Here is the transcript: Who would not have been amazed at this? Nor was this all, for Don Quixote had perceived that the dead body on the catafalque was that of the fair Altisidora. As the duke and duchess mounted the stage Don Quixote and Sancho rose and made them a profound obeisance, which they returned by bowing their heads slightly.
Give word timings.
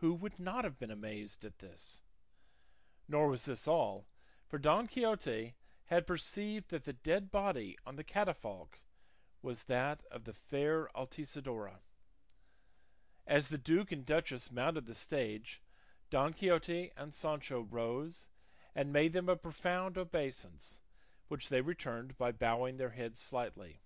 Who 0.00 0.12
would 0.12 0.38
not 0.38 0.64
have 0.64 0.78
been 0.78 0.90
amazed 0.90 1.42
at 1.42 1.60
this? 1.60 2.02
Nor 3.08 3.28
was 3.28 3.46
this 3.46 3.66
all, 3.66 4.06
for 4.46 4.58
Don 4.58 4.86
Quixote 4.86 5.54
had 5.86 6.06
perceived 6.06 6.68
that 6.68 6.84
the 6.84 6.92
dead 6.92 7.30
body 7.30 7.78
on 7.86 7.96
the 7.96 8.04
catafalque 8.04 8.82
was 9.40 9.62
that 9.62 10.04
of 10.10 10.24
the 10.24 10.34
fair 10.34 10.88
Altisidora. 10.94 11.80
As 13.26 13.48
the 13.48 13.56
duke 13.56 13.90
and 13.92 14.04
duchess 14.04 14.52
mounted 14.52 14.84
the 14.84 14.94
stage 14.94 15.62
Don 16.10 16.34
Quixote 16.34 16.92
and 16.94 17.14
Sancho 17.14 17.62
rose 17.62 18.28
and 18.74 18.92
made 18.92 19.14
them 19.14 19.30
a 19.30 19.36
profound 19.36 19.96
obeisance, 19.96 20.80
which 21.28 21.48
they 21.48 21.62
returned 21.62 22.18
by 22.18 22.30
bowing 22.30 22.76
their 22.76 22.90
heads 22.90 23.20
slightly. 23.20 23.80